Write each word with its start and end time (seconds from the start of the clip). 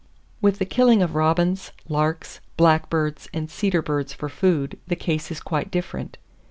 With 0.41 0.57
the 0.57 0.65
killing 0.65 1.03
of 1.03 1.13
robins, 1.13 1.71
larks, 1.87 2.39
blackbirds 2.57 3.29
and 3.35 3.51
cedar 3.51 3.83
birds 3.83 4.13
for 4.13 4.29
food, 4.29 4.79
the 4.87 4.95
case 4.95 5.29
is 5.29 5.39
quite 5.39 5.69
different. 5.69 6.17